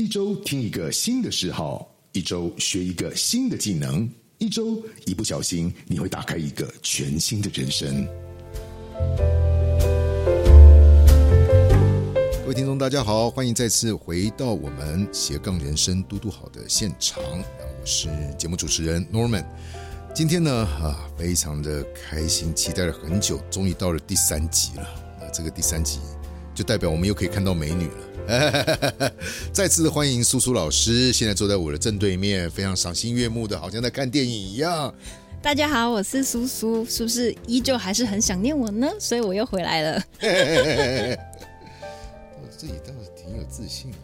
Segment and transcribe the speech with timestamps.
[0.00, 8.06] 一周听一个新的嗜好，一周学一个新的技能，一周一不小心你会打开一个全新的人生。
[12.44, 18.08] 各位听众，大家好，欢迎再次回到我们斜杠人生嘟嘟好的现场，我是
[18.38, 19.44] 节目主持人 Norman。
[20.14, 24.86] 今天呢，啊，非常的开心，期待了很久，终于到了第三集了。
[25.20, 25.98] 那这个第三集
[26.58, 29.12] 就代表我们又可以看到美女了。
[29.54, 34.92] 再次欢迎苏苏老师，现在坐在我的正对面，非常赏心悦目的，好像在看电影一样。
[35.40, 38.90] 大家好，我是苏苏，是不是依旧还是很想念我呢？
[38.98, 40.02] 所以我又回来了。
[40.20, 40.26] 我
[42.50, 43.96] 自己倒是挺有自信了。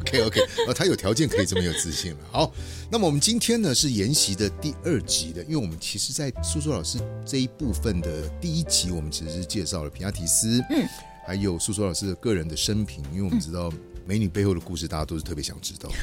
[0.00, 2.18] OK OK，呃，他有条件可以这么有自信了。
[2.30, 2.52] 好，
[2.90, 10.86] 那么我们今天呢是研习的第二集的，因为我们其实，在苏苏老师这一部分的第一集，我们其实是介绍了皮亚提斯，嗯，
[11.26, 13.70] 还有苏苏老师的个人的生平，因为我们知道
[14.06, 15.96] 美女背后的故事，大家都是特别想知道的。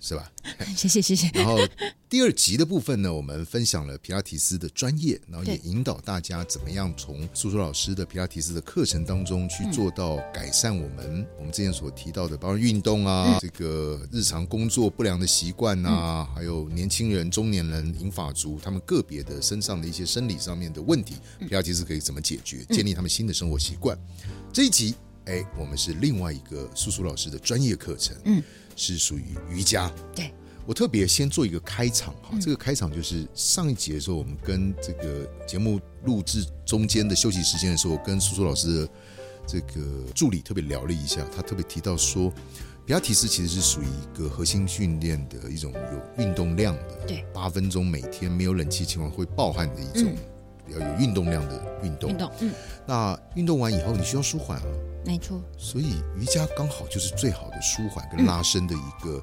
[0.00, 0.30] 是吧？
[0.76, 1.28] 谢谢谢谢。
[1.34, 1.58] 然后
[2.08, 23.98] 第二集的部分呢，我们分享了皮拉提斯的专业，然后也引导大家怎么样从苏苏老师的皮拉提斯的课程当中去做到改善我们我们之前所提到的，包括运动啊，这个日常工作不良的习惯啊，还有年轻人、中年人、银发族他们个别的身上的一些生理上面的问题，皮拉提斯可以怎么解决，建立他们新的生活习惯。
[24.52, 24.94] 这一集，
[25.24, 28.42] 哎，我们是另外一个苏苏老师的专业课程，嗯。
[28.76, 29.90] 是属于瑜伽。
[30.14, 30.30] 对
[30.64, 38.88] 我特别先做一个开场哈，这个开场就是上一节的时候，我们跟这个节目录制中间的休息时间的时候，跟苏苏老师的
[39.46, 42.32] 这个助理特别聊了一下，他特别提到说，
[42.84, 50.12] 比亚提斯其实是属于一个核心训练的一种有运动量的，对，八分钟每天没有冷气情况会暴汗的一种
[50.66, 52.10] 比较有运动量的运动。
[52.10, 52.52] 运动，嗯，
[52.88, 54.66] 那运动完以后你需要舒缓啊。
[55.06, 59.22] 没错，所以瑜伽刚好就是最好的舒缓跟拉伸的一个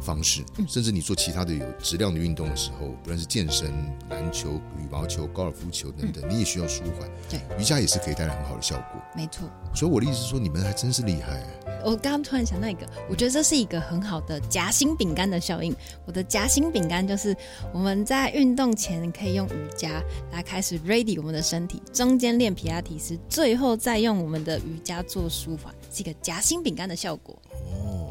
[0.00, 0.44] 方式。
[0.68, 3.72] 甚至你做其他的有质量的运动的时候，不论是健身、
[4.08, 7.10] 篮球、羽毛球、高尔夫球等等，你也需要舒缓。
[7.28, 9.02] 对，瑜伽也是可以带来很好的效果。
[9.16, 9.50] 没错。
[9.74, 11.42] 所以我的意思是说，你们还真是厉害。
[11.84, 15.74] 我刚刚突然想到一个，我觉得这是一个很好的夹心饼干的效应。
[16.06, 17.36] 我的夹心饼干就是
[17.72, 20.02] 我们在运动前可以用瑜伽
[20.32, 27.36] 来开始 ready 我们的身体，中间练皮拉提斯，最后再用我们的瑜伽做舒缓，是一个夹心饼干的效果。
[27.52, 28.10] 哦，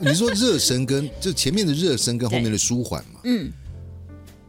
[0.00, 3.20] 你说热身跟就前面的热身跟后面的舒缓嘛？
[3.24, 3.52] 嗯。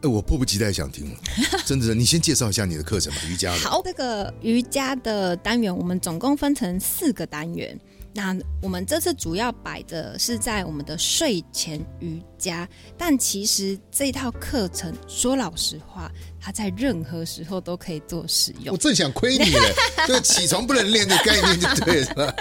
[0.02, 1.18] 哎，我迫不及待想听了，
[1.66, 3.56] 真的，你先介绍一下你的课程吧，瑜伽。
[3.56, 7.80] 好，这个瑜伽的单元，我们总共分成四个单元。
[8.16, 18.72] 那我们这次主要摆的是在我们的睡前瑜伽，但其实这套课程说老实话，它在任何时候都可以做使用。
[18.72, 19.74] 我正想亏你嘞，
[20.08, 22.36] 就起床不能练的概念就对了。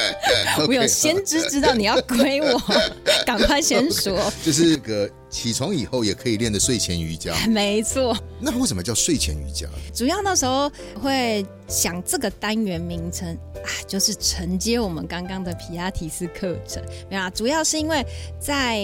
[0.66, 2.58] 我有先知知道你要亏我，
[3.26, 4.32] 赶快先说。
[4.42, 7.34] 就是个起床以后也可以练的睡前瑜伽。
[7.48, 8.16] 没错。
[8.40, 9.66] 那为什么叫睡前瑜伽？
[9.94, 13.36] 主要那时候会想这个单元名称。
[13.58, 16.80] 啊，就是承接我们刚刚的皮亚提斯课程，
[17.10, 17.28] 没有啊？
[17.30, 18.06] 主要是因为
[18.40, 18.78] 在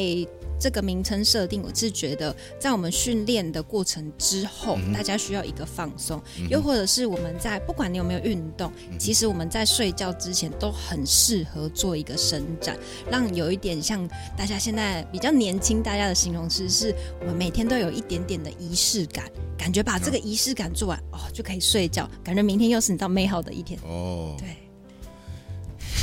[0.58, 12.78] 这个名称设定，我是觉得在我们训练的过程之后，大家需要一个放松，又或者是我们在不管你有没有运动，其实我们在睡觉之前都很适合做一个伸展，
[13.10, 23.78] 让有一点像大家现在比较年轻，大家的形容词是我们每天都有一点点的仪式感，感觉把这个仪式感做完哦，就可以睡觉，感觉明天又是你到美好的一天。
[23.82, 24.56] 哦，对。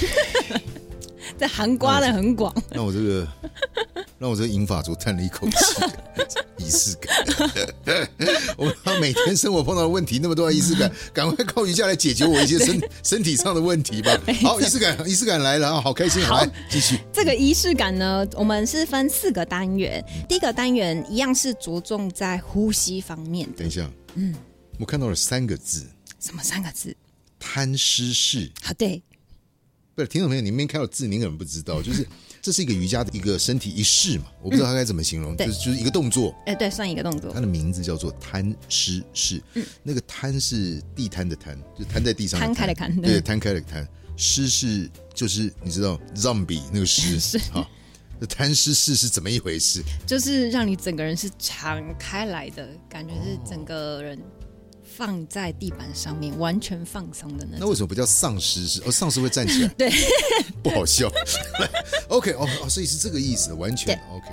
[1.38, 3.28] 这含刮的很广，那我这个
[4.20, 5.56] 让我这个银发族叹了一口气，
[6.58, 7.12] 仪式感。
[8.58, 14.16] 我他每天生活碰到的问题那么多仪式感，赶快靠瑜伽来解决我一些身身体上的问题吧。
[14.44, 16.24] 好，仪式感，仪式感来了啊，好开心。
[16.24, 17.00] 好，继续。
[17.12, 23.50] 这个仪式感呢，我们是分四个单元，第一个单元一样是着重在呼吸方面。
[23.54, 24.36] 等一下，嗯，
[24.78, 25.88] 我看到了三个字，
[26.20, 26.96] 什么三个字？
[27.40, 28.52] 贪湿式。
[28.62, 29.02] 好，对。
[30.02, 32.06] 不是，听众朋友，你没看到字，您可能不知道，就是
[32.42, 37.32] 这是一个瑜伽的一个身体仪式嘛，我不知道它该怎么形容，就是就是一个动作，哎，对，算一个动作。
[37.32, 43.88] 它的名字叫做摊尸式，嗯，那个摊是地摊的摊，就摊在地上摊开的摊，对，摊开的摊。
[44.18, 47.68] 尸是就是你知道 zombie 那个尸是哈，
[48.20, 49.84] 那摊尸式是怎么一回事？
[50.08, 54.20] 就是让你整个人是敞开来的感觉，是整个人。
[55.02, 57.60] 放在地板上面，完全放松的那种。
[57.62, 58.84] 那为什么不叫丧尸是？
[58.84, 59.68] 哦，丧尸会站起来。
[59.70, 59.90] 对，
[60.62, 61.12] 不好笑。
[62.08, 64.30] OK，哦哦，所以是这个意思，完全 OK。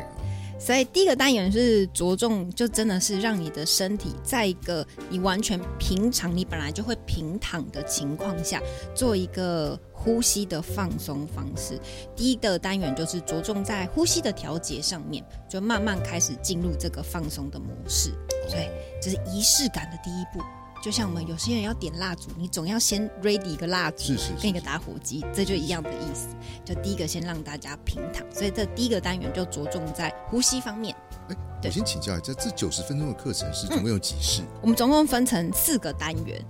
[0.60, 8.60] 所以第一个单元是着重，就真的是让你的身体在一个你完全平常、你本来就会平躺的情况下，
[8.94, 11.80] 做一个呼吸的放松方式。
[12.14, 18.10] 第一个单元就是着重在呼吸的调节上面，就慢慢开始进入这个放松的模式。
[18.50, 18.68] 所以
[19.00, 20.44] 这是仪式感的第一步。
[20.80, 26.28] 就像我们有些人要点蜡烛，你总要先 ready 一个蜡烛，是是是跟一个打火机，这就一样的意思。
[26.64, 30.94] 就第一个先让大家平躺，所以这第一个单元就着重在呼吸方面。
[31.28, 34.42] 哎，我先请教一下，这九十分钟的课程是总共有几式？
[34.62, 36.44] 我们总共分成四个单元，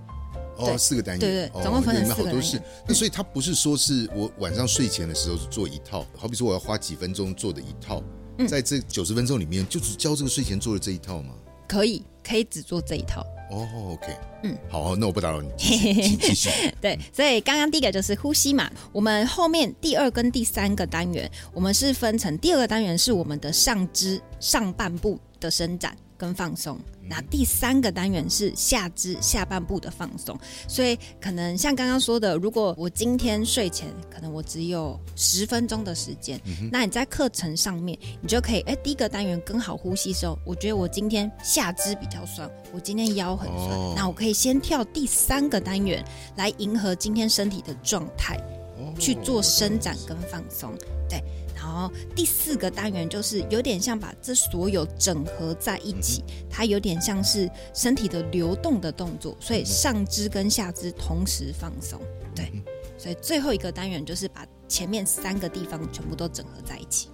[0.57, 2.83] 哦，四个单元，对对哦总共分成里面好多式四个单元。
[2.87, 8.03] 那所以它不是说是我晚上睡前的时候做一套，好比说我要花几分钟做的一套，
[8.37, 11.33] 嗯在这九十分钟里面就只教这个睡前做的这一套吗？
[11.69, 13.23] 可以可以只做这一套。
[13.51, 16.49] 哦，OK，嗯，好，那我不打扰你，继续请继续。
[16.81, 26.77] 对，所以刚刚第一个就是呼吸嘛，我们后面第二跟第三个单元，我们是分成第二个单元是我们的上肢上半部的伸展跟放松，
[27.09, 30.37] 那第三个单元是下肢下半部的放松。
[30.67, 36.39] 所以可能像刚刚说的，如果我今天睡前可能我只有十分钟的时间，
[36.69, 43.93] 那你在课程上面你就可以，哎，第一个单元跟好呼吸的时候，我觉得我今天下肢比较酸，我今天腰很酸，哦。
[43.95, 46.03] 那我可以先跳第三个单元
[46.35, 48.35] 来迎合今天身体的状态，
[48.77, 50.77] 哦去做伸展跟放松。
[51.09, 51.23] 对，
[51.69, 62.01] 然后第四个单元就是有点像把这所有整合在一起，它有点像是身体的流动的动作，所以上肢跟下肢同时放松。
[62.33, 62.51] 对，
[62.97, 67.09] 所以最后一个单元就是把前面三个地方全部都整合在一起。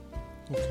[0.50, 0.62] OK，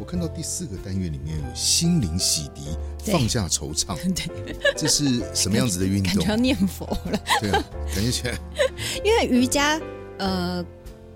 [0.00, 6.28] 我看到第四个单元里面有心灵洗涤，放下惆怅， 对，这是什么样子的运动 感觉？
[6.30, 7.20] 要念佛了。
[7.42, 7.62] 对啊，
[7.94, 8.38] 感觉起来
[9.04, 9.78] 因为瑜伽
[10.18, 10.64] 呃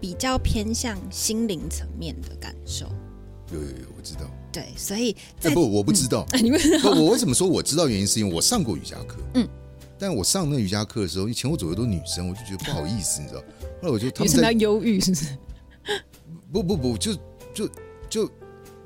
[0.03, 2.87] 比较偏向心灵层面的感受，
[3.53, 4.23] 有有有，我知道。
[4.51, 5.15] 对，所以
[5.55, 6.27] 不，我不知道。
[6.43, 8.05] 你们不，我为什么说我知道原因？
[8.05, 9.19] 是因为我上过瑜伽课。
[9.35, 9.49] 嗯，
[9.97, 13.41] 但我上那瑜伽课的时候，前后左右都是女生，我就觉得不好意思，你知道。
[13.81, 15.01] 后来我就他为什么要们在忧郁？
[15.01, 15.27] 是不是？
[16.53, 17.15] 不不不，就
[17.55, 17.69] 就
[18.11, 18.31] 就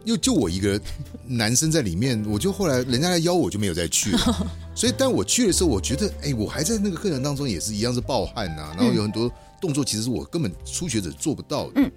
[0.04, 0.78] 又就我一个
[1.26, 4.46] 男生在里面，我就后来人家来邀我就没有再去了。
[4.76, 11.92] 所以，但我去的时候，我觉得，哎，我还在那个课程当中也是一样是暴汗呐、然后有很多动作，其实是我根本初学者做不到的，嗯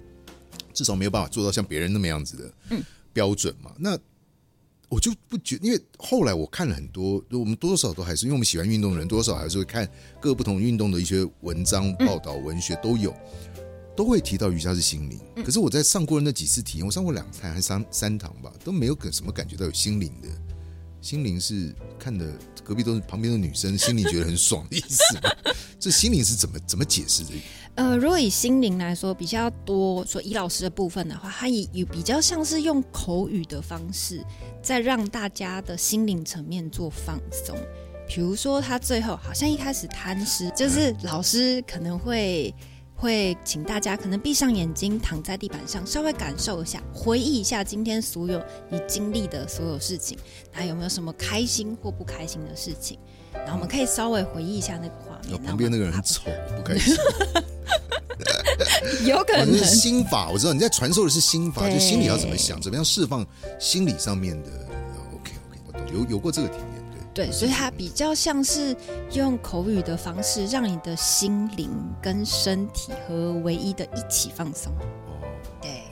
[0.72, 3.72] 至少没有办法做到像别人那么样子的嗯标准嘛。
[3.78, 3.98] 那
[4.88, 9.88] 我就不觉，因为后来我看了很多，我们多多少少都还是，因为我们喜欢运动的人，多多少少还是会看
[10.20, 13.14] 各不同运动的一些文章、报道、文学都有，
[13.96, 15.20] 都会提到瑜伽是心灵。
[15.44, 20.28] 可是我在上过的那几次体验，我上过两堂还是三三堂吧，都没有感什么感觉到有心灵的。
[21.00, 22.26] 心灵是看的
[22.62, 25.30] 隔壁都是旁边的女生，心里觉得很爽的意思吗？
[25.80, 27.30] 这心灵是怎么怎么解释的？
[27.76, 34.22] 呃，如果以心灵来说，比较多说以老师的部分的话，他以以比较像是用口语的方式，
[34.62, 37.56] 在让大家的心灵层面做放松。
[38.06, 42.54] 比如说，他最后好像一开始贪吃，就是老师可能会
[43.00, 48.38] 会请大家可能闭上眼睛，躺在地板上，稍微感受一下，回忆一下今天所有
[48.68, 50.18] 你经历的所有事情，
[50.52, 52.98] 那有没有什么开心或不开心的事情？
[53.32, 55.42] 然后我们可以稍微回忆一下那个画面。
[55.42, 56.24] 旁边那个人很丑，
[56.54, 56.94] 不开心。
[59.06, 63.26] 有可能是心法，我知道你在传授的是心法，就心里要怎么想，怎么样释放
[63.58, 64.50] 心理上面的。
[65.14, 66.66] OK OK，我懂，有有过这个体验，
[67.14, 67.30] 对。
[67.30, 68.76] 所以它比较像是
[69.12, 71.70] 用口语的方式，让你的心灵
[72.00, 74.72] 跟身体和唯一的一起放松。
[75.06, 75.20] 哦，
[75.60, 75.82] 对，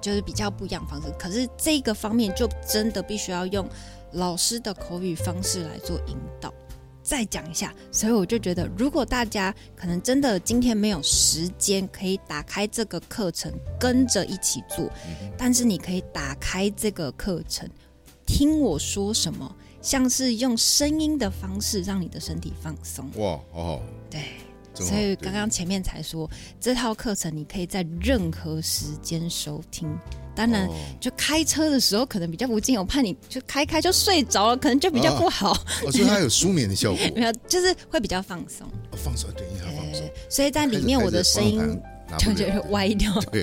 [0.00, 1.08] 就是比较不一样的方式。
[1.18, 3.68] 可是这个方面就真的必须要用
[4.12, 6.52] 老师的口语方式来做引导。
[7.00, 14.86] 再讲一下，所以我就觉得，如果大家可能真的今天没有时间可以打开这个课程跟着一起做，
[15.38, 17.66] 但是你可以打开这个课程，
[18.26, 23.08] 听我说什么，像是用声音的方式让你的身体放松。
[23.16, 24.20] 哇，好好，对，
[24.74, 26.28] 所以对刚刚前面才说，
[26.60, 29.88] 这套课程你可以在任何时间收听。
[30.34, 35.52] 当然，哦就开车的时候可能比较不近，我怕你就开开就睡着了，可能就比较不好。
[35.84, 38.66] 哦，所以它有舒眠的效果， 没有，就是会比较放松。
[38.92, 41.80] 哦放松，对，因为它放松，，所以在里面我的声音
[42.16, 43.42] 就觉得歪掉， 对，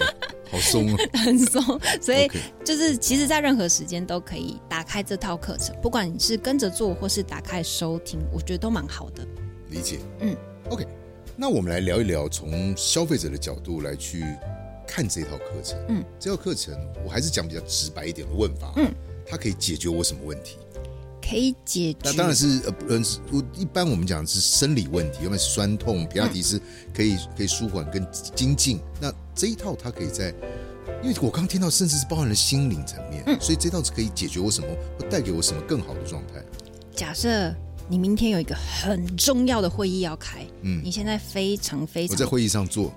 [0.50, 0.98] 好松啊。
[1.24, 1.62] 很松。
[2.02, 2.28] 所以
[2.64, 9.26] 就是，其实，在任何时间都可以打开这套课程，不管你是跟着做或是打开收听，我觉得都蛮好的。
[9.70, 10.36] 理解，嗯
[10.70, 10.88] ，OK，
[11.36, 14.24] 那我们来聊一聊，从消费者的角度来去
[14.88, 15.78] 看这套课程。
[15.90, 16.74] 嗯，这套课程
[17.06, 18.74] 我还是讲比较直白一点的问法。
[18.78, 18.92] 嗯，
[19.28, 20.58] 它可以解决我什么问题？
[21.28, 26.62] 可以解决，那当然是呃，不我一般我们讲的是生理问题，因为酸痛，皮亚提斯
[26.94, 28.06] 可以可以舒缓跟
[28.36, 28.80] 精进。
[29.02, 30.34] 那这一套它可以在，
[31.02, 34.68] 因为我刚听到，甚至是包含了心灵层面，嗯所以这套是可以解决我什么，
[35.00, 36.44] 会带给我什么更好的状态。
[36.96, 37.54] 假设
[37.88, 40.82] 你明天有一个很重要的会议要开，嗯。
[40.84, 42.92] 你现在非常非常我在会议上做。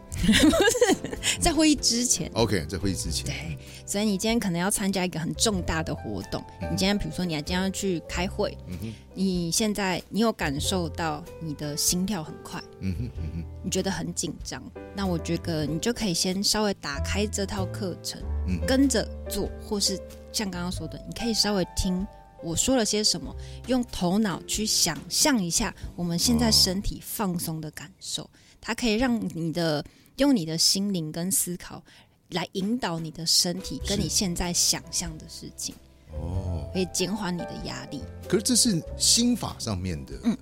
[1.41, 6.43] 在会议之前，，OK，在会议之前，对，所以你今天可能要参加一个很重大的活动。
[6.61, 14.63] 你今天比如说你今天要去开会，嗯哼，你现在你有感受到你的心跳很快，嗯哼，嗯哼，你觉得很紧张，
[14.97, 18.59] 那我觉得你就可以先稍微打开这套课程，嗯。
[18.67, 19.99] 跟着做，或是
[20.33, 22.07] 像刚刚说的，你可以稍微听
[22.43, 23.35] 我说了些什么，
[23.67, 28.29] 用头脑去想象一下我们现在身体放松的感受，
[28.61, 29.85] 它可以让你的
[30.17, 31.83] 用你的心灵跟思考
[32.31, 35.75] 来引导你的身体跟你现在想象的事情，
[36.13, 38.03] 哦，可以减缓你的压力。
[38.29, 40.37] 可是这是心法上面的，嗯。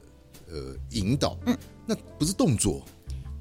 [0.49, 2.81] 呃，引导，嗯，那不是动作，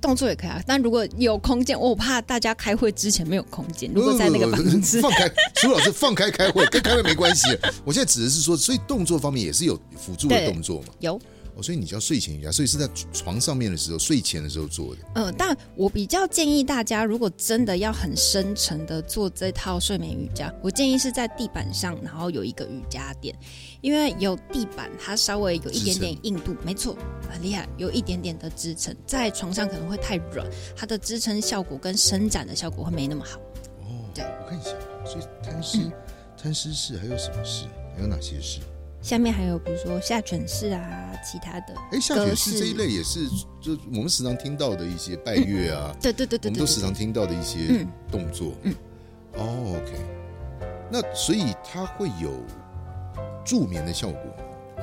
[0.05, 3.91] 动作也可以啊，但如果有空间，我怕大家开会之前没有空间。
[3.93, 7.57] 如果在那个办公室， 放开，苏老师放开开会，跟开会没关系。
[7.83, 10.89] 我现在指的是说，所以动作方面也是有辅助的动作嘛。
[10.99, 11.19] 有
[11.55, 15.01] 哦，所以你叫睡前瑜伽，所以是在床上面的时候，睡前的时候做的。
[15.15, 23.33] 呃，但我比较建议大家，如果真的要很深沉的做这套睡眠瑜伽，我建议是在地板上，然后有一个瑜伽垫，
[23.79, 26.97] 因为有地板，它稍微有一点点硬度，没错，
[27.31, 28.93] 很厉害，有一点点的支撑。
[29.07, 30.45] 在床上可能会太软，
[30.75, 33.39] 它的支撑效果跟伸展的效果会没那么好。
[33.79, 34.71] 哦，对我看一下，
[35.05, 35.91] 所以摊尸、
[36.37, 37.65] 摊尸式还有什么事？
[37.95, 38.59] 还有哪些式？
[39.05, 42.59] 下面还有比如说下犬式啊，其他的，哎，下犬式式。
[42.59, 43.29] 这一类也是，
[43.61, 47.87] 就我们时常听到的一些拜月啊， 对对对对对对我们都时常听到的一些嗯。
[48.11, 48.53] 动作。
[48.63, 48.73] 嗯。
[49.33, 49.93] 哦，OK，
[50.91, 52.31] 那所以它会有
[53.45, 54.21] 助眠的效果，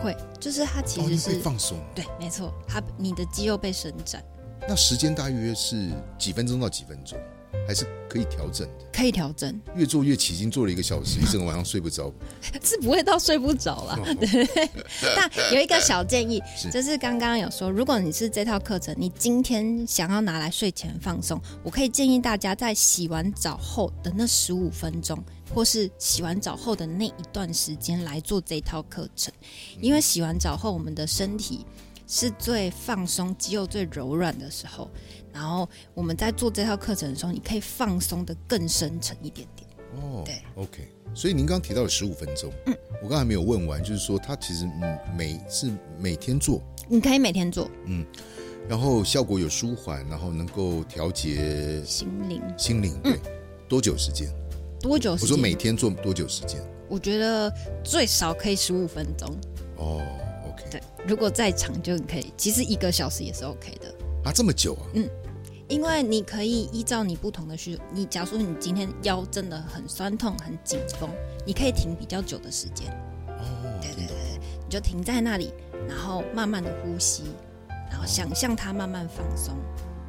[0.00, 1.76] 会，就是它其实是、会放松。
[1.92, 4.22] 对，没错，它你的肌肉被伸展，
[4.68, 7.18] 那时间大约是几分钟到几分钟，
[7.66, 8.84] 还是可以调整的？
[8.92, 12.12] 可以调整，越做越起劲，做了一个小时，一整个晚上睡不着。
[12.62, 13.98] 是不会到睡不着啦。
[13.98, 14.16] 哦
[15.16, 25.18] 但有一个小建议 是，就是刚刚有说，如果你是这套课程，你今天想要拿来睡前放松，我可以建议大家在洗完澡后的那十五分钟，
[25.54, 29.32] 或是洗完澡后的那一段时间来做这套课程，
[29.80, 31.64] 因为洗完澡后，我们的身体
[32.06, 34.90] 是最放松、肌肉最柔软的时候。
[35.32, 39.68] 然后我们在做这套课程的时候，你可以放松的更深沉一点点。
[39.96, 40.88] 哦，对，OK。
[41.14, 48.06] 所以您刚刚提到了十五分钟，嗯，我刚才没有问完，就是说它其实嗯每是每天做，你可以每天做嗯
[48.68, 53.18] 然后效果有舒缓，然后能够调节心灵心灵，对，
[53.68, 54.32] 多久时间？
[54.80, 55.30] 多久时间？
[55.30, 56.62] 我说每天做多久时间？
[56.88, 57.52] 我觉得
[57.84, 59.28] 最少可以十五分钟。
[59.76, 60.00] 哦
[60.48, 64.86] ，OK，对，如果再长就可以，其实一个小时也是 OK 的，啊，这么久啊？
[65.68, 71.08] 因为你可以依照你不同的需求，你假如说你今天腰真的很酸痛、很紧绷，
[71.46, 72.90] 你可以停比较久的时间，
[73.28, 74.14] 哦，对对对，
[74.64, 75.52] 你就停在那里，
[75.88, 77.24] 然后慢慢的呼吸，
[77.90, 79.56] 然后想象它慢慢放松。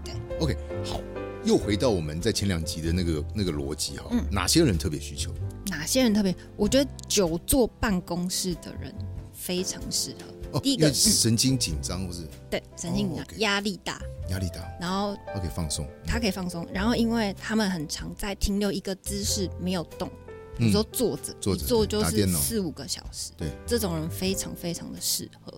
[0.03, 0.99] 对 OK，好，
[1.45, 5.31] 又回到我们在前两集的那个那个逻辑哈，嗯哪些人特别需求？
[5.67, 6.35] 哪些人特别？
[6.57, 8.93] 我觉得久坐办公室的人
[9.31, 10.57] 非常适合。
[10.57, 13.99] 哦，第一个神经紧张或是对，神经紧哦张、压力大，
[14.33, 15.87] 压力大，然后他可以放松。
[16.05, 20.09] 他可以放松，然后因为他们很常在停留一个姿势没有动，
[20.57, 25.53] 比如说坐着，嗯坐着一坐就是四五个小时，对，这种人非常非常的适合。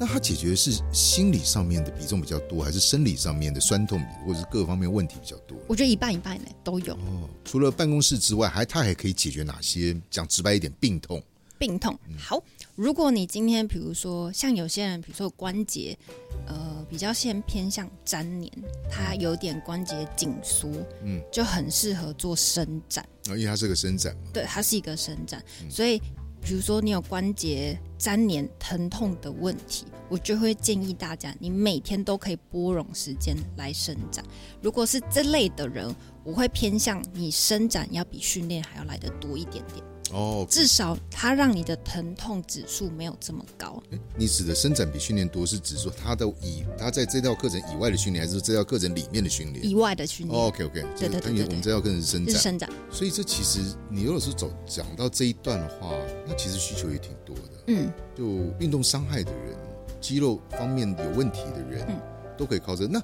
[0.00, 5.56] 那他解决的是心理上面的比重比较多，还是生理上面的酸痛或者是各方面问题比较多？
[5.68, 9.96] 我觉得一半一半呢都有哦，除了办公室之外，还他还可以解决哪些？
[10.10, 11.22] 讲直白一点，病痛。
[11.58, 11.98] 病痛。
[12.08, 12.40] 嗯好，
[12.78, 15.98] 如果你今天比如说像有些人，比如说关节，
[16.46, 18.52] 呃，比较先偏向粘连，
[18.88, 20.70] 他有点关节紧缩，
[21.02, 23.04] 嗯，就很适合做伸展。
[23.28, 24.30] 啊，因为它是个伸展嘛。
[24.32, 25.98] 对，它是一个伸展，嗯所以
[26.40, 34.24] 比如说你有关节粘连、疼痛的问题，我就会建议大家，你每天都可以拨冗时间来伸展。
[34.62, 35.92] 如果是这类的人，
[36.22, 43.82] 我会偏向你伸展要比训练还要来得多一点点，哦，至少它让你的疼痛指数没有这么高。
[43.90, 49.64] 诶你指的伸展比训练多，是指说它的以它在这套课程以外的训练，还是说这套课程里面的训练？
[49.66, 53.60] 以外的训练、哦，OK OK，对对对对对因为我们这套课程是伸展，是伸展，所以这其实
[53.90, 55.94] 你如果是走讲到这一段的话，
[56.26, 57.42] 那其实需求也挺多的。
[57.66, 58.24] 嗯，就
[58.58, 59.56] 运动伤害的人、
[60.00, 62.00] 肌肉方面有问题的人，嗯
[62.36, 62.86] 都可以靠这。
[62.86, 63.02] 那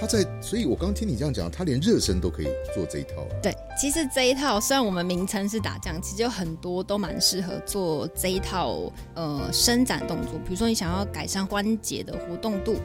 [0.00, 3.26] 他在，所以我刚听你这样讲，他连热身都可以做这一套。
[3.42, 10.32] 对，其实这一套虽然我们名称是打降，其实有很多都蛮适合做这一套呃伸展动作。
[10.44, 12.76] 比如说你想要改善关节的活动度，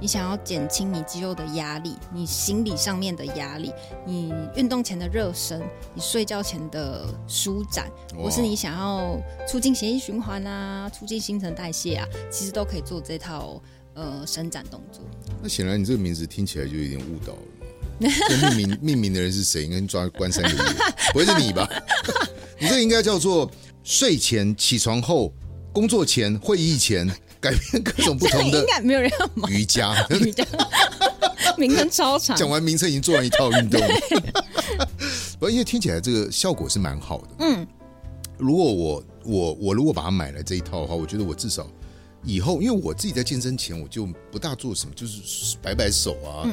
[0.00, 3.72] 你想要减轻你肌肉的压力，你心理上面的压力，
[4.04, 5.60] 你运动前的热身，
[5.94, 13.60] 你睡觉前的舒展，或是你想要促进血液循环啊，促进新陈代谢啊，其实都可以做这套。
[13.98, 15.02] 呃，伸展动作。
[15.42, 17.38] 那显然你这个名字听起来就有点误导了。
[17.98, 19.64] 命名命名的人是谁？
[19.64, 20.56] 应该抓关三个月，
[21.12, 21.68] 不会是你吧？
[22.60, 23.50] 你这应该叫做
[23.82, 25.34] 睡前、起床后、
[25.72, 28.60] 工作前、会议前，改变各种不同的。
[28.60, 30.06] 应该没有人要买瑜伽。
[30.10, 30.46] 瑜伽
[31.58, 32.36] 名称超长。
[32.36, 33.80] 讲完名称已经做完一套运动。
[35.40, 37.28] 不，因为听起来这个效果是蛮好的。
[37.40, 37.66] 嗯。
[38.38, 41.66] 如果我我我如果把它买来这一套的话，我觉得我至少。
[42.24, 46.44] 以后，因为我自己在健身前，我就不大做什么，就是摆摆手啊，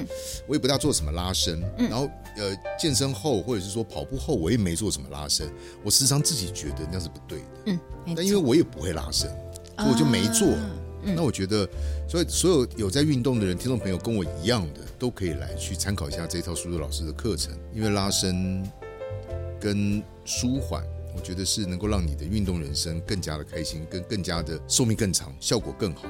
[0.47, 1.59] 我也不大做什么拉伸。
[1.77, 5.51] 然后，呃，健身后或者是说跑步后，我也没做什么拉伸。
[5.83, 7.45] 我时常自己觉得那是不对的。
[7.65, 7.79] 嗯，
[8.15, 9.29] 但因为我也不会拉伸，
[9.77, 10.47] 我就没做。
[11.03, 11.69] 那我觉得，
[12.09, 18.67] 所以所有有在运动的人，听众朋友跟我一样的，都可以来去参考一下这套苏苏老师的课程，因为拉伸
[19.59, 20.83] 跟舒缓。
[21.15, 26.03] 我觉得是能够让你的运动人生更加的开心，跟更加的寿命更长，效果更好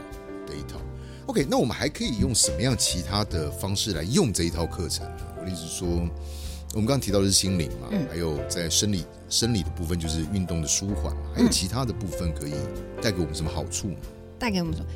[0.48, 0.80] 的一套。
[1.28, 5.26] OK，那我们还可以用什么样其他的方式来用这一套课程呢？
[5.40, 12.54] 我的意思说，我们刚刚提到的是心灵嘛，还有在生理生理的部分就是运动的舒缓嘛，还有其他的部分可以
[13.02, 13.96] 带给我们什么好处吗？
[14.38, 14.88] 带给我们什么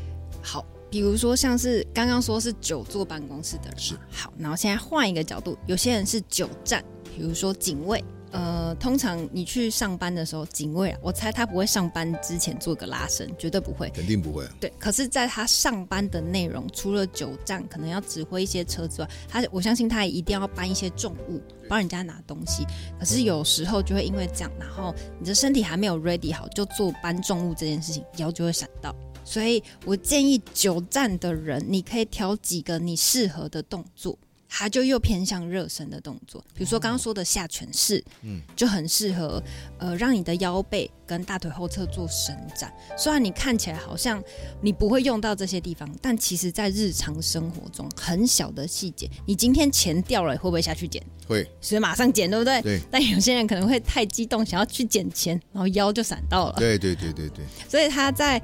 [0.42, 6.84] 好，比如说像是刚刚说是久坐办公室的人是好，然后现在换一个角度，有些人是久站，
[7.16, 8.04] 比如说警卫。
[8.32, 14.48] 呃，通常你去上班的时候，警卫啊，我猜他不会上班之前做个拉伸，绝对不会，肯定不会。
[14.60, 22.66] 对，可是，在他上班的内容，除了久站，可能要指挥一些车之外，他我相信他也一定要搬一些重物，帮人家拿东西。
[23.00, 28.96] 可是有时候就会因为这样，然后你的身体还没有 ready 好，就做搬重物这件事情，腰就会闪到。
[29.26, 34.18] 所以我建议久站的人，你可以挑几个你适合的动作。
[34.52, 39.42] 它就又偏向热身的动作，比如说刚刚说的下犬式，嗯，就很适合
[39.78, 42.74] 呃让你的腰背跟大腿后侧做伸展。
[42.98, 44.22] 虽然你看起来好像
[44.60, 51.02] 你不会用到这些地方，但其实在日常生活中很小的细节，你今天钱掉了会不会下去捡？
[51.28, 52.60] 会，所以马上捡，对不对？
[52.64, 52.80] 对。
[52.90, 56.56] 但有些人可能会太激动，想要去捡钱，然后腰就闪到了。
[56.58, 57.46] 对对对对对。
[57.70, 58.42] 所以他在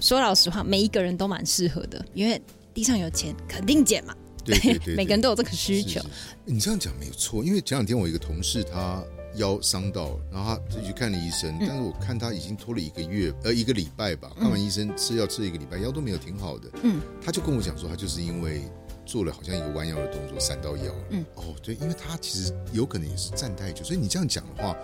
[0.00, 2.42] 说老实话，每一个人都蛮适合的，因为
[2.74, 4.12] 地上有钱肯定捡嘛。
[4.44, 6.00] 对对对，每个人都有这个需求。
[6.44, 9.02] 你这样讲没有错，因为前两天我一个同事他
[9.36, 14.30] 腰伤到，然后他就去看了医生，但是我看他已经拖了一个月，呃，一个礼拜吧。
[14.38, 16.68] 看完医生吃药吃了一个礼拜，腰都没有挺好的。
[16.82, 18.62] 嗯，他就跟我讲说，他就是因为
[19.04, 20.94] 做了好像一个弯腰的动作，闪到腰。
[21.10, 24.76] 嗯，哦，对，因为他其实有可能也是站太久，所以你这样讲的话，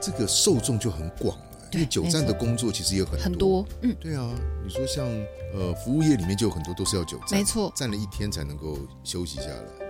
[0.00, 1.38] 这个受众就很广。
[1.74, 4.30] 因为久站的工作其实也很很多，嗯，对啊，
[4.64, 5.06] 你说像
[5.52, 9.83] 呃服务业里面就有很多都是要久站，没错，站了一天才能够休息下来。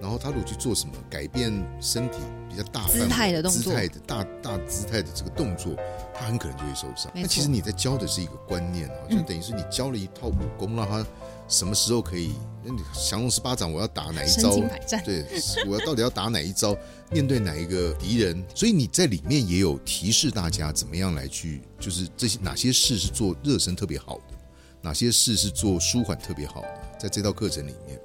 [0.00, 5.74] 然后他如果去做什么改变身体比较大姿态的动作，姿态的大大姿态的这个动作，
[6.14, 7.10] 他很可能就会受伤。
[7.14, 11.06] 那其实你在教的是一个观念啊，就等于是你教了一套武功，让他。
[11.48, 12.32] 什么时候可以？
[12.62, 14.54] 那你降龙十八掌，我要打哪一招？
[15.04, 15.26] 对，
[15.66, 16.76] 我要到底要打哪一招？
[17.10, 18.40] 面对哪一个敌人？
[18.54, 24.38] 所以你在里面也有提示大家怎么样来去，就是这些哪些事是做热身特别好的，
[24.80, 28.00] 哪些事是做舒缓特别好的，在这道课程里面。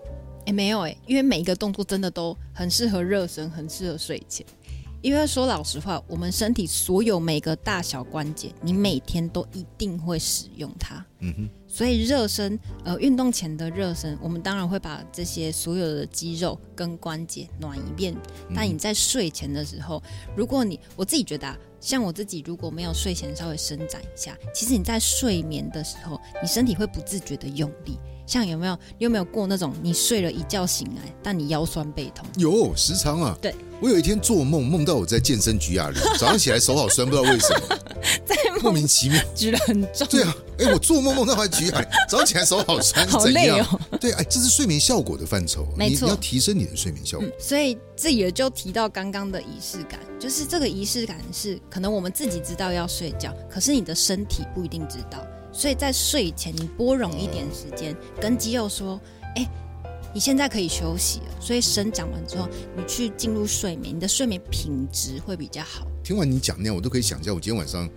[0.45, 4.45] 哎，没有哎，因为每一个动作真的都很适合热身，很适合睡前。
[5.01, 11.05] 因为说老实话，我们身体所有每个大小关节，你每天都一定会使用它。
[11.19, 11.49] 嗯哼。
[11.67, 18.15] 所以热身，呃，运动前的热身，我们当然会把这些所有的肌肉跟关节暖一遍。
[18.55, 20.01] 但你在睡前的时候，
[20.35, 27.99] 如果你我自己觉得，啊，像我自己如果没有睡前稍微伸展一下，其实你在睡眠的时候，你身体会不自觉的用力。
[28.25, 32.25] 像有没有，你有没有过那种你睡了一觉醒来，但你腰酸背痛？
[32.37, 33.37] 有，时常啊。
[33.41, 33.53] 对。
[33.81, 37.77] 我有一天做梦，梦到我在健身举哑铃， 早上起来手好酸，不知道为什么，
[38.25, 40.07] 在莫名其妙举得很重。
[40.07, 43.79] 对啊，哎，我做梦梦到还举哑铃， 早上起来手好酸，好累哦。
[43.99, 47.27] 对，哎，这是睡眠效果的范畴，没错，你要提升你的睡眠效果。
[47.37, 55.21] 所以这也就提到刚刚的仪式感，就是这个仪式感是可能我们自己知道要睡觉，可是你的身体不一定知道，
[55.55, 58.99] 所以在睡前你拨冗一点时间，跟肌肉说，
[59.35, 59.49] 哎。
[60.13, 65.85] 你现在可以休息了，所以神讲完之后，你去进入睡眠，你的睡眠品质会比较好。
[66.05, 67.89] 听完你讲那样，我都可以想象，我今天晚上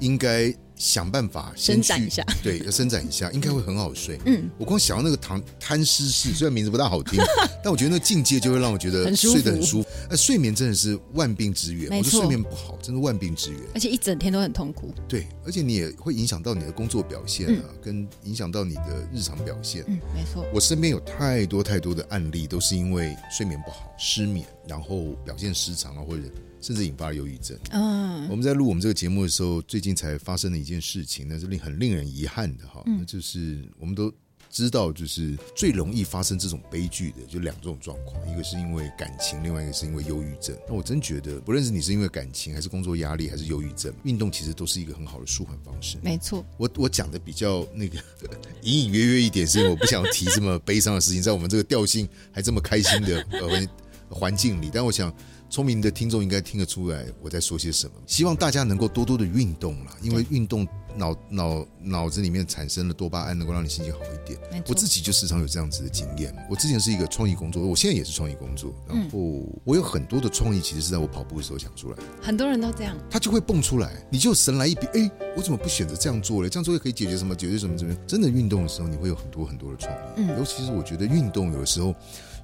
[0.00, 4.18] 应该想办法先去伸展一下，对，要伸展一下， 应该会很好睡。
[4.26, 7.18] 嗯，我光想到那个唐贪湿式，虽然名字不大好听，
[7.64, 9.88] 但我觉得那境界就会让我觉得睡得很舒服。
[10.08, 13.60] 那睡眠真的是万病之源，我觉得睡眠不好，真的万病之源。
[13.74, 14.94] 而且一整天都很痛苦。
[15.08, 19.82] 对，而且你也会影响到你的工作表现啊，跟影响到你的日常表现。
[19.88, 20.46] 嗯，没错。
[20.54, 26.22] 我身边有太多太多的案例，都是因为睡眠不好、失眠，然后表现失常啊，或者
[26.60, 27.58] 甚至引发了忧郁症。
[27.70, 32.82] 嗯我们在录我们这个节目的时候，最近才发生的一件事情，那是令很令人遗憾的哈。
[32.84, 34.12] 那就是我们都
[34.50, 40.56] 知道，就是最容易发生这种悲剧的，就两种状况，一个是因为感情，另外一个是因为忧郁症。
[40.66, 45.98] 那我真觉得，不论是你是因为感情，还是工作压力，还是忧郁症，运动其实都是一个很好的舒缓方式。
[46.02, 46.44] 没错。
[46.56, 47.98] 我我讲的比较那个
[48.62, 53.68] 隐隐约约一点，是因为我不想提这么悲伤的事情，在我们这个调性还这么开心的呃
[54.08, 54.70] 环境里。
[54.72, 55.14] 但我想，
[55.50, 57.92] 聪明的听众应该听得出来我在说些什么。
[58.06, 64.38] 希望大家能够多多的运动啦，因为运动脑脑脑子里面产生的多巴胺，能够让你心情好一点。
[64.66, 66.34] 我自己就时常有这样子的经验。
[66.50, 69.18] 我之前是一个创意工作，我现在也是创意工作，然后
[69.64, 72.02] 我有很多的创意，其实是在我跑步的时候想出来的。
[72.20, 72.96] 很多人都这样。
[73.08, 76.48] 他就会蹦出来，你就神来一笔，哎，我怎么不选择这样做嘞？
[76.48, 77.34] 这样做也可以解决什么？
[77.34, 77.76] 解决什么？
[77.76, 78.02] 怎么样？
[78.06, 79.98] 真的运动的时候，你会有很多很多的创意。
[80.16, 81.94] 嗯尤其是我觉得运动有的时候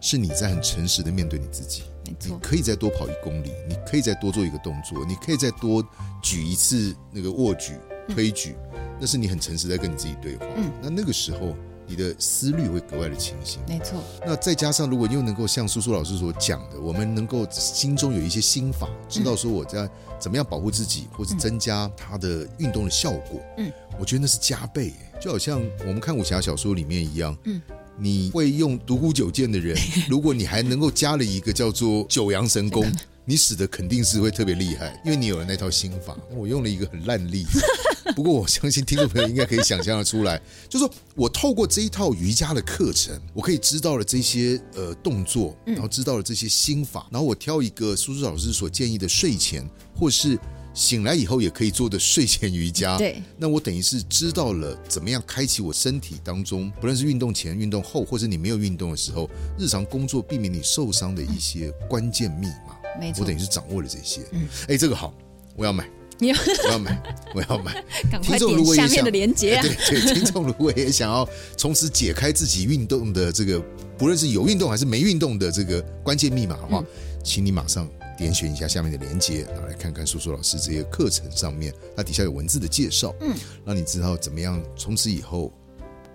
[0.04, 1.84] 是你在很诚实的面对你自己。
[2.04, 2.38] 你没错。
[2.42, 5.82] 可以再多跑一公里，你可以再多做一个动作，你可以再多
[6.22, 7.72] 举一次那个握举、
[8.10, 8.54] 推举，
[9.00, 10.44] 那是你很诚实在跟你自己对话。
[10.56, 13.58] 嗯那那个时候你的思虑会格外的清晰。
[13.66, 14.02] 没错。
[14.26, 19.88] 那再加上，如果又能够像苏苏老师所讲的，我们能够心中有一些心法，知道说我在
[20.18, 27.62] 怎么样保护自己，或是增加他的运动的效果，嗯，我觉得那是加倍耶，就好像我们看武侠小说里面一样，嗯。
[27.98, 29.76] 你会用独孤九剑的人，
[30.08, 32.84] 如果你还能够加了一个叫做九阳神功，
[33.24, 36.16] 你死的肯定是会特别厉害，因为你有了那套心法。
[36.36, 37.62] 我用了一个很烂例子，
[38.14, 50.38] 不过我相信听众朋友应该可以想象的出来，就是说我透过这一套瑜伽的课程，我可以知道了这些呃动作，然后知道了这些心法，然后我挑一个苏苏老师所建议的睡前或是
[50.74, 52.98] 醒来以后也可以做的睡前瑜伽。
[52.98, 62.76] 对，那我等于是知道了怎么样开启我身体当中，不论是运动前、运动后，或者你没有运动的时候，日常工作避免你受伤的一些关键密码。
[63.00, 63.38] 没错我等于。
[63.38, 64.22] 是掌握了这些。
[64.32, 65.12] 嗯哎，这个好，
[65.54, 65.86] 我要买，
[66.18, 67.02] 你要我要买，
[67.34, 67.84] 我要买。
[68.22, 69.04] 听众如果也想！
[69.04, 73.62] 对对，听众如果也想要从此解开自己运动的这个，
[73.98, 76.86] 不论是有运动还是没运动的这个关键密码的话，嗯
[77.22, 85.52] 请你马上点选一下下面的链接，然后来看看叔叔老师这些课程上面，它底下有文字的介绍，嗯，让你知道怎么样从此以后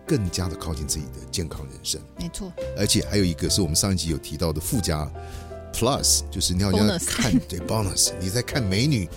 [0.06, 2.02] 更加的靠近自己的健康人生。
[2.18, 5.12] 没错，而且还有一个是我们上一集有提到的附加
[5.74, 9.08] Plus，就是你好像 Bonus 看 对 bonus，你在看美女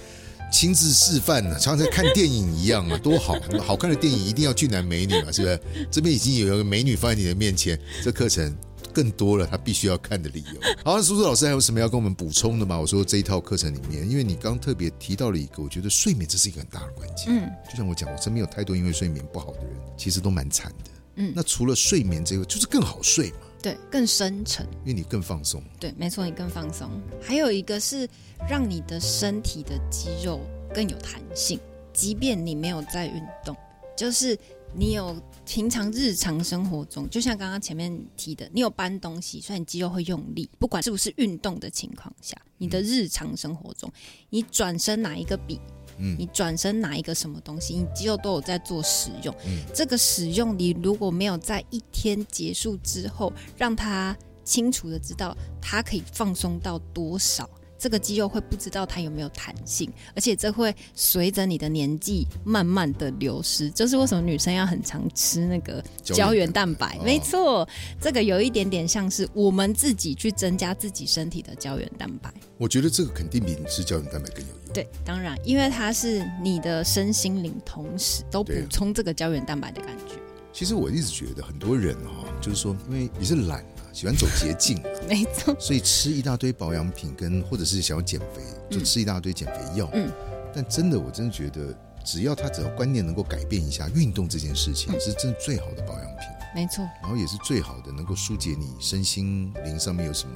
[0.53, 3.39] 亲自示范呢，像在看电影一样啊， 多好！
[3.65, 5.61] 好看的电影一定要俊男美女嘛，是不是？
[5.91, 8.55] 这边已经有一个美女放在你的面前，这课程
[8.93, 10.61] 更多了，他必须要看的理由。
[10.85, 12.79] 好，苏苏老师还有什么要跟我们补充的吗？
[12.79, 17.27] 我说这一套课程里面，因为你刚特别提到了一个，我觉得睡眠这是一个很大的关键。
[17.29, 20.91] 嗯，就像我讲，我身边有太多因为睡眠不好的人，其实都蛮惨的。
[21.17, 24.67] 嗯那除了睡眠这个，就是更好睡嘛，对，更深沉。
[24.83, 25.63] 因为你更放松。
[25.79, 26.89] 对，没错，你更放松。
[27.21, 28.09] 还有一个是
[28.49, 30.41] 让你的身体的肌肉
[30.75, 31.61] 更有弹性，
[31.93, 33.55] 即便你没有在运动，
[33.95, 34.39] 就是
[34.75, 43.91] 你有平常日常生活中，就像刚刚前面提的，你有搬东西，所以你肌肉会用力，不管是不是运动的情况下，你的日常生活中，
[44.31, 45.61] 你转身拿一个笔。
[45.99, 49.35] 嗯你转身拿一个什么东西，你肌肉都有在做使用。
[49.45, 57.49] 嗯这个使用，你如果没有在一天结束之后，让他清楚的知道他可以放松到多少，
[57.83, 63.69] 这个肌肉会不知道它有没有弹性，而且这会随着你的年纪慢慢的流失。
[63.71, 66.97] 就是为什么女生要很常吃那个胶原蛋白？
[67.01, 67.69] 哦没错，
[68.01, 72.33] 这个有一点点像是我们自己去增加自己身体的胶原蛋白。
[72.57, 74.73] 我觉得这个肯定比你吃胶原蛋白更有用。
[74.73, 80.15] 对，当然，因为它是你的身心灵同时都补充这个胶原蛋白的感觉。
[80.53, 89.89] 其实我一直觉得很多人哈、就是说，因为你是懒啊，喜欢走捷径啊，没错，所以吃一大堆保养品，跟或者是想要减肥，就吃一大堆减肥药。
[89.93, 90.11] 嗯，
[90.55, 95.01] 但真的，我真的觉得，只要他只要观念能够改变一下，运动这件事情嗯。
[95.01, 100.35] 是真的最好的保养品，没错，然后也是最好的能够疏解你身心灵上面有什么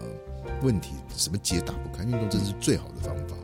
[0.62, 3.35] 问题，什么结打不开，运动真的是最好的方法。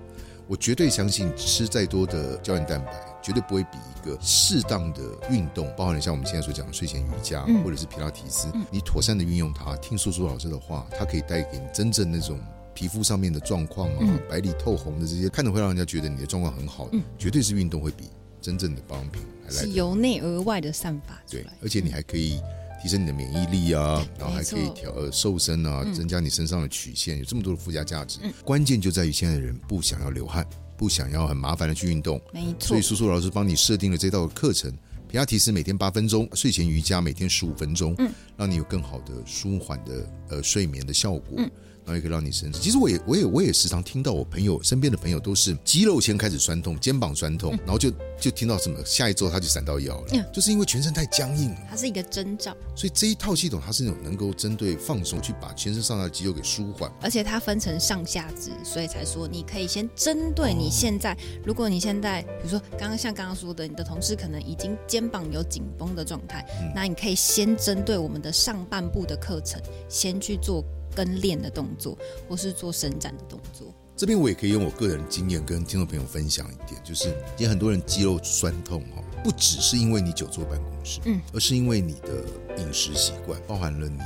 [0.46, 2.92] 我绝对相信，吃再多的胶原蛋白，
[3.23, 7.63] 绝对不会比一个适当的运动，包含了像我们现在所讲的睡前瑜伽，嗯。
[7.63, 12.39] 或者是皮拉提斯，你妥善的运用它，听叔叔老师的话，它可以带给你真正那种。
[12.75, 14.19] 皮肤上面的状况啊，嗯。
[14.31, 17.03] 白里透红的这些，看着会让人家觉得你的状况很好，嗯。
[17.19, 18.05] 绝对是运动会比
[18.41, 22.41] 真正的保养品还来是得由内而外的散发出对，，而且你还可以
[22.83, 25.93] 提升你的免疫力啊，然后还可以调呃瘦身啊，嗯。
[25.93, 28.21] 增加你身上的曲线，有这么多的附加价值。
[28.23, 28.33] 嗯。
[28.43, 30.47] 关键就在于现在的人不想要流汗，
[30.83, 32.71] 不想要很麻烦的去运动，没错。
[32.71, 34.68] 所以，苏苏老师帮你设定了这道课程。
[35.09, 41.49] 皮亚提斯每天八分钟，睡前瑜伽每天十五分钟，嗯，让你有更好的舒缓的呃睡眠的效果，嗯
[41.85, 42.59] 然后也可以让你身体。
[42.61, 47.90] 其实我也我也我也时常听到我朋友身边的朋友都是肌肉先开始酸痛，肩膀酸痛，然后就
[48.21, 51.59] 就听到什么下一周他就闪到腰了，嗯就是因为全身太僵硬了。
[51.71, 56.90] 它是一个征兆，所以这一套系统它是那种能够针对放松，去把全身上下的肌肉给舒缓。
[57.01, 71.96] 而且它分成上下肢，所以才说你可以先针对你现在，如果你现在比如说刚刚像刚刚说的，你的同事可能已经肩膀有紧绷的状态，那你可以先针对我们的上半部的课程，先去做跟练的动作，
[72.28, 73.66] 或是做伸展的动作。
[73.94, 77.05] 这边我也可以用我个人经验跟听众朋友分享一点，就是
[77.37, 82.24] 今天很多人肌肉酸痛哈，不只是因为你久坐办公室，嗯，而是因为你的
[82.57, 83.98] 饮食习惯，包含了你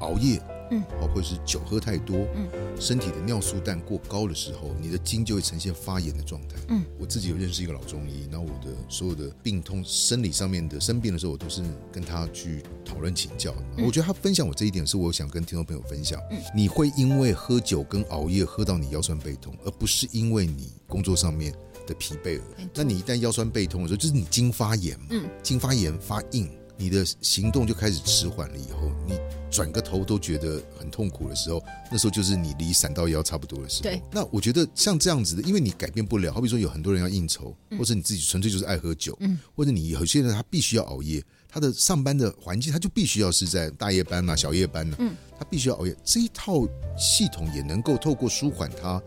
[0.00, 0.40] 熬夜，
[0.70, 2.48] 嗯，哦，或者是酒喝太多，嗯，
[2.78, 6.56] 身体的尿素氮过高的时候，你的筋就会呈现发炎的状态。
[6.68, 13.84] 嗯，我自己有认识一个老中医，然后我的所有的病痛、生理上面的生病的时候，我都是跟他去讨论请教的。
[13.84, 16.20] 我觉得他分享我这一点，是我想跟听众朋友分享。
[16.30, 21.52] 嗯你会因为喝酒跟熬夜喝到你腰酸背痛，而不是因为你工作上面
[21.86, 22.68] 的疲惫而已。
[22.74, 28.56] 那你一旦腰酸背痛的时候，就是你筋发炎嘛，嗯筋发炎发硬，你的行动就开始迟缓了。
[28.56, 29.18] 以后你
[29.50, 33.82] 转个头都觉得很痛苦的时候，那时候就是你离闪到腰差不多的时候。
[33.82, 45.96] 对，那我觉得像这样子的，因为你改变不了，好比说有很多人要应酬，或者你自己纯粹就是爱喝酒，嗯，或者你有些人他必须要熬夜，他的上班的环境他就必须要是在大夜班呐、小夜班呐、嗯，他必须要熬夜。
[46.04, 46.66] 这一套
[46.98, 49.00] 系统也能够透过舒缓他，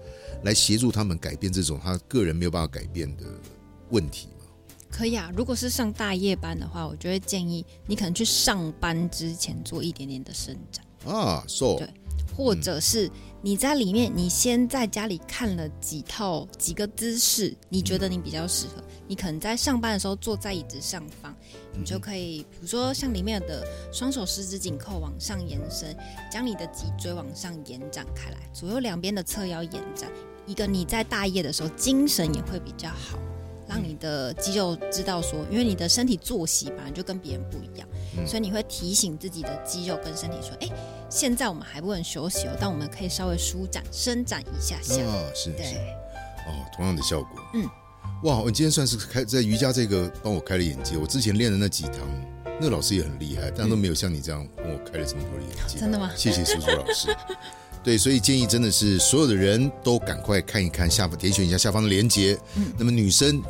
[0.43, 3.23] 来协助他们改变这种他个人没有办法改变的
[3.89, 4.38] 问题嘛。
[4.89, 10.86] 可以啊，如果是上大夜班的话，我就会建议你可能去上班之前做一点点的伸展。
[11.06, 11.88] 啊，so 对
[12.36, 13.10] 或者是
[13.41, 21.34] 你在里面，你先在家里看了几套几个姿势，你觉得你比较适合，你可能在上班的时候坐在椅子上方，
[21.78, 25.95] 你就可以，比如说像里面的双手十指紧扣往上延伸，
[26.32, 30.10] 将你的脊椎往上延展开来，左右两边的侧腰延展，
[30.45, 33.19] 一个你在大夜的时候精神也会比较好。
[33.69, 40.67] 让你的肌肉知道说，因为你的身体作息本来就跟别人不一样，嗯所以你会提醒自己的肌肉跟身体说：“哎，
[41.10, 44.95] 现在我们还不能休息哦，但我们可以稍微舒展、伸展一下下。
[45.05, 45.65] 啊，是是对，
[46.47, 47.29] 哦，同样的效果。
[47.53, 47.69] 嗯，
[48.23, 50.97] 哇，你今天算是开在瑜伽这个帮我开了眼界。
[50.97, 51.99] 我之前练的那几堂，
[52.60, 55.77] 那个老师也很厉害，但都没有像你这样帮我开了这么多的眼界。
[55.77, 57.15] 真的吗谢谢叔叔老师。
[57.82, 62.38] 对，所以建议真的是所有的人都赶快看一看下方，点选一下下方的链接。
[62.55, 63.41] 嗯那么女生，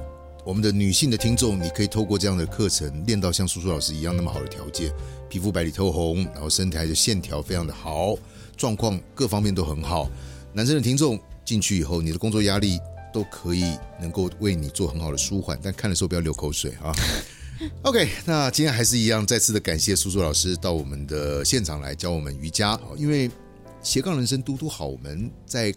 [0.45, 4.91] 我们的女性的听众，你可以透过这样的课程练到像叔叔老师一样那么好的条件，
[5.29, 8.15] 皮肤白里透红，然后身材的线条非常的好，
[8.57, 10.09] 状况各方面都很好。
[10.53, 12.79] 男生的听众进去以后，你的工作压力
[13.13, 16.95] 都可以能够为你做很好的舒缓，但看的时候不要流口水啊。
[17.81, 22.79] OK，那今天还是一样，再次的感谢叔叔老师到我们的现场来教我们瑜伽。
[22.97, 23.29] 因为
[23.83, 25.73] 斜杠人生嘟嘟好，我们在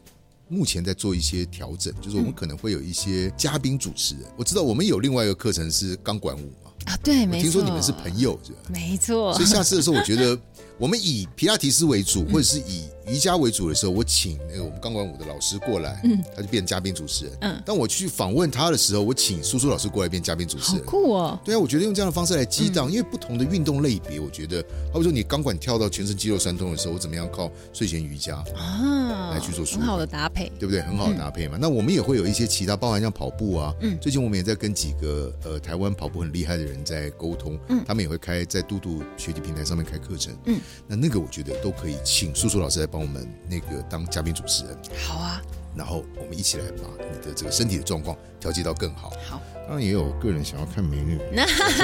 [0.52, 4.24] 目前在做一些调整，就是我们可能会有一些嘉宾主持人。
[4.36, 7.42] 我知道我们有另外一个课程是钢管舞嘛，啊，对，没错。
[7.42, 8.58] 听说你们是朋友是吧？
[8.68, 9.46] 没错 所以。
[9.46, 10.38] 下次的时候，我觉得
[10.76, 17.34] 我们以皮拉提斯为主，或者是以瑜伽为主的时候，我请那个我们钢管舞的老师过来，嗯他就变嘉宾主持人。
[17.40, 20.86] 嗯当我去访问他的时候，我请叔叔老师过来变嘉宾主持好人。
[20.86, 21.38] 酷哦！
[21.44, 30.50] 对啊，我觉得用这样的方式来激嗯荡，因为不同的运动类别，我觉得，好比说你钢管跳到全身肌肉酸痛的时候，我怎么样靠睡前瑜伽，啊，来去做舒很好的搭配。
[30.58, 30.80] 对不对？
[30.80, 31.58] 很好的搭配嘛。
[31.60, 45.42] 那我们也会有一些其他，包含像跑步啊，嗯最近我们也在跟几个呃台湾跑步很厉害的人在沟通，嗯他们也会开在嘟嘟学习平台上面开课程，嗯，那那个我觉得都可以请叔叔老师来帮我们那个当嘉宾主持人，好啊，
[45.76, 49.10] 然后我们一起来把你的这个身体的状况调节到更好。
[49.28, 51.18] 好，当然也有个人想要看美女，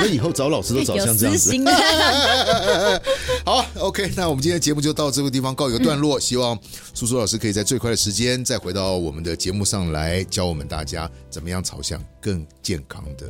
[0.00, 1.52] 我以后找老师都找像这样子。
[3.44, 6.20] 好，OK，那我们今天的节目就到这个地方告一个段落。
[6.20, 6.58] 希望
[6.94, 13.26] 叔叔老师可以在最快的时间再回到我们的节目上来，教我们大家怎么样朝向更健康的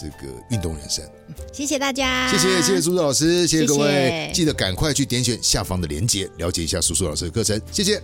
[0.00, 1.04] 这个运动人生。
[1.52, 7.60] 谢谢大家，谢谢，谢谢叔叔老师，谢谢各位，谢谢记得赶快去点选下方的链接，了解一下叔叔老师的课程。
[7.72, 8.00] 谢谢。